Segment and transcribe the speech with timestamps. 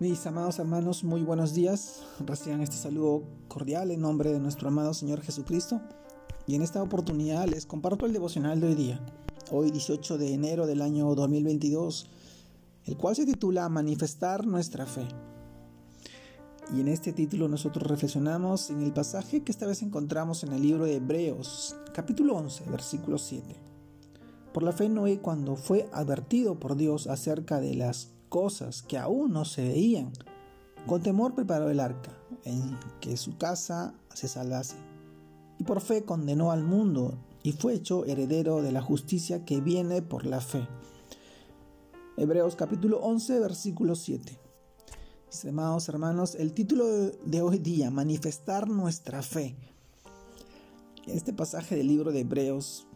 [0.00, 2.04] Mis amados hermanos, muy buenos días.
[2.24, 5.80] Reciban este saludo cordial en nombre de nuestro amado Señor Jesucristo.
[6.46, 9.00] Y en esta oportunidad les comparto el devocional de hoy día,
[9.50, 12.10] hoy 18 de enero del año 2022,
[12.84, 15.08] el cual se titula Manifestar nuestra fe.
[16.72, 20.62] Y en este título nosotros reflexionamos en el pasaje que esta vez encontramos en el
[20.62, 23.67] libro de Hebreos, capítulo 11, versículo 7.
[24.58, 29.32] Por la fe Noé cuando fue advertido por Dios acerca de las cosas que aún
[29.32, 30.10] no se veían.
[30.88, 32.10] Con temor preparó el arca,
[32.42, 34.74] en que su casa se salvase.
[35.60, 40.02] Y por fe condenó al mundo y fue hecho heredero de la justicia que viene
[40.02, 40.66] por la fe.
[42.16, 44.40] Hebreos capítulo 11, versículo 7.
[45.28, 49.54] Mis amados hermanos, el título de hoy día, manifestar nuestra fe.
[51.06, 52.87] Este pasaje del libro de Hebreos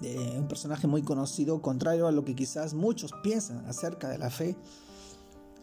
[0.00, 4.30] de un personaje muy conocido, contrario a lo que quizás muchos piensan acerca de la
[4.30, 4.56] fe,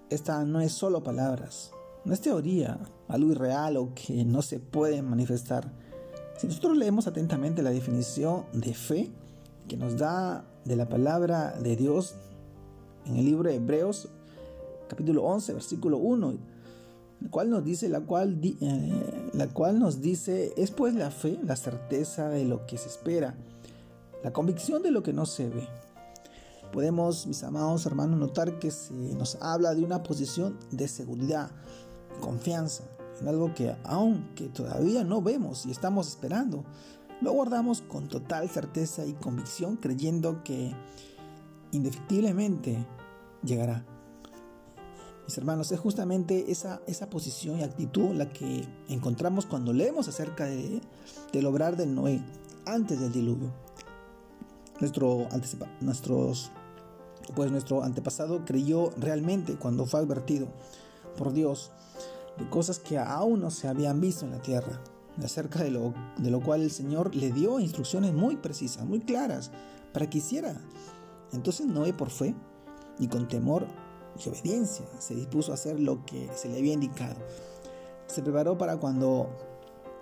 [0.09, 1.71] esta no es solo palabras,
[2.03, 5.71] no es teoría, algo irreal o que no se puede manifestar.
[6.37, 9.11] Si nosotros leemos atentamente la definición de fe
[9.67, 12.15] que nos da de la palabra de Dios
[13.05, 14.09] en el libro de Hebreos,
[14.87, 16.33] capítulo 11, versículo 1,
[17.21, 21.39] el cual nos dice, la cual, eh, la cual nos dice, es pues la fe,
[21.43, 23.35] la certeza de lo que se espera
[24.23, 25.67] la convicción de lo que no se ve.
[26.71, 31.51] Podemos, mis amados hermanos, notar que se nos habla de una posición de seguridad,
[32.19, 32.83] confianza,
[33.21, 36.65] en algo que aunque todavía no vemos y estamos esperando,
[37.21, 40.75] lo guardamos con total certeza y convicción creyendo que
[41.71, 42.85] indefectiblemente
[43.43, 43.85] llegará.
[45.25, 50.45] Mis hermanos, es justamente esa, esa posición y actitud la que encontramos cuando leemos acerca
[50.45, 50.81] de,
[51.33, 52.21] del obrar del Noé
[52.65, 53.64] antes del diluvio.
[54.79, 55.27] Nuestro,
[55.81, 56.51] nuestros,
[57.33, 60.47] pues nuestro antepasado creyó realmente cuando fue advertido
[61.17, 61.71] por Dios
[62.37, 64.81] de cosas que aún no se habían visto en la tierra,
[65.23, 69.51] acerca de lo, de lo cual el Señor le dio instrucciones muy precisas, muy claras,
[69.93, 70.59] para que hiciera.
[71.31, 72.35] Entonces Noé por fe
[72.99, 73.65] y con temor
[74.23, 77.15] y obediencia se dispuso a hacer lo que se le había indicado.
[78.07, 79.29] Se preparó para cuando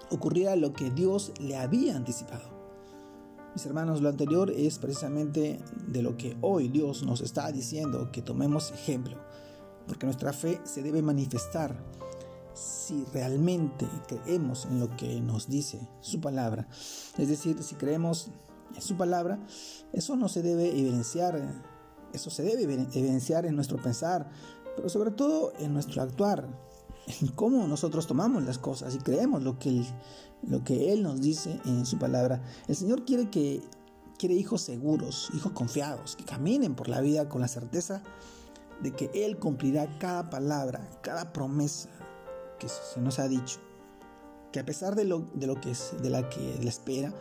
[0.09, 2.52] ocurriera lo que Dios le había anticipado.
[3.53, 8.23] Mis hermanos, lo anterior es precisamente de lo que hoy Dios nos está diciendo que
[8.23, 9.15] tomemos ejemplo,
[9.87, 11.77] porque nuestra fe se debe manifestar
[12.55, 16.67] si realmente creemos en lo que nos dice su palabra.
[17.19, 18.31] Es decir, si creemos
[18.75, 19.39] en su palabra,
[19.91, 21.63] eso no se debe evidenciar,
[22.11, 24.31] eso se debe evidenciar en nuestro pensar,
[24.75, 26.47] pero sobre todo en nuestro actuar,
[27.07, 29.85] en cómo nosotros tomamos las cosas y creemos lo que Él,
[30.47, 32.41] lo que él nos dice en su palabra.
[32.67, 33.61] El Señor quiere que
[34.17, 38.01] quiere hijos seguros, hijos confiados, que caminen por la vida con la certeza
[38.81, 41.89] de que Él cumplirá cada palabra, cada promesa
[42.59, 43.59] que se nos ha dicho.
[44.51, 47.11] Que a pesar de lo, de lo que de la que le espera,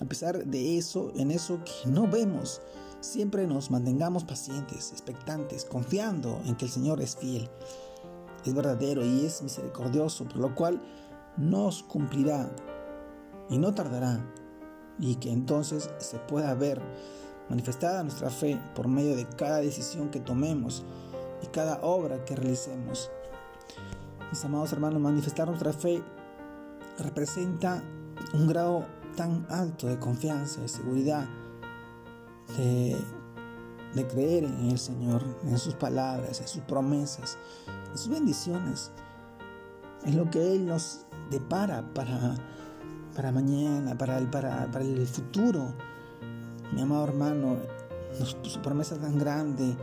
[0.00, 2.62] a pesar de eso, en eso que no vemos,
[3.00, 7.50] siempre nos mantengamos pacientes, expectantes, confiando en que el Señor es fiel
[8.44, 10.80] es verdadero y es misericordioso, por lo cual
[11.36, 12.50] nos cumplirá
[13.48, 14.20] y no tardará,
[14.98, 16.80] y que entonces se pueda ver
[17.48, 20.84] manifestada nuestra fe por medio de cada decisión que tomemos
[21.42, 23.10] y cada obra que realicemos.
[24.30, 26.02] Mis amados hermanos, manifestar nuestra fe
[26.98, 27.82] representa
[28.34, 28.86] un grado
[29.16, 31.26] tan alto de confianza, de seguridad,
[32.56, 32.96] de,
[33.94, 37.38] de creer en el Señor, en sus palabras, en sus promesas,
[37.94, 38.90] sus bendiciones,
[40.04, 42.34] es lo que Él nos depara para,
[43.14, 45.74] para mañana, para el, para, el futuro.
[46.72, 47.56] Mi amado hermano,
[48.42, 49.76] su promesa tan grande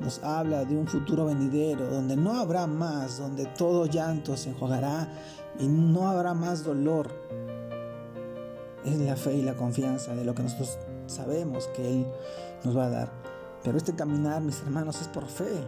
[0.00, 5.08] nos habla de un futuro venidero donde no habrá más, donde todo llanto se enjuagará
[5.58, 7.08] y no habrá más dolor.
[8.84, 12.06] Es la fe y la confianza de lo que nosotros sabemos que Él
[12.64, 13.12] nos va a dar.
[13.62, 15.64] Pero este caminar, mis hermanos, es por fe.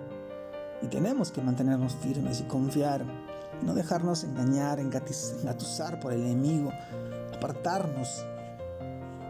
[0.83, 3.05] Y tenemos que mantenernos firmes y confiar,
[3.63, 6.71] no dejarnos engañar, engatusar por el enemigo,
[7.35, 8.25] apartarnos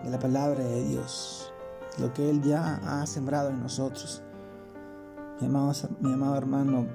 [0.05, 1.53] de la palabra de Dios,
[1.99, 4.23] lo que Él ya ha sembrado en nosotros.
[5.41, 6.87] Mi amado, mi amado hermano,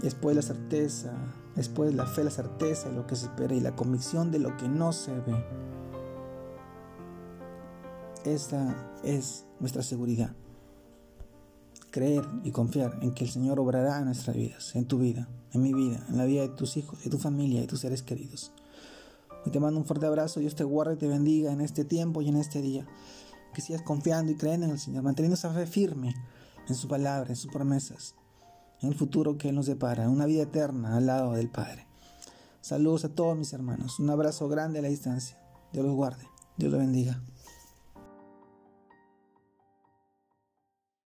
[0.00, 1.12] después la certeza,
[1.56, 4.56] después la fe, la certeza de lo que se espera y la convicción de lo
[4.56, 5.65] que no se ve.
[8.26, 10.34] Esta es nuestra seguridad
[11.96, 15.62] creer y confiar en que el Señor obrará en nuestras vidas, en tu vida, en
[15.62, 18.52] mi vida, en la vida de tus hijos, de tu familia y tus seres queridos.
[19.44, 22.20] Hoy te mando un fuerte abrazo, Dios te guarde y te bendiga en este tiempo
[22.20, 22.86] y en este día.
[23.54, 26.14] Que sigas confiando y creyendo en el Señor, manteniendo esa fe firme
[26.68, 28.14] en su palabra, en sus promesas.
[28.82, 31.86] en el futuro que Él nos depara, una vida eterna al lado del Padre.
[32.60, 35.38] Saludos a todos mis hermanos, un abrazo grande a la distancia.
[35.72, 37.22] Dios los guarde, Dios los bendiga.